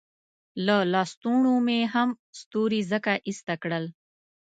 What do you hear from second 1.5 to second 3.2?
مې هم ستوري ځکه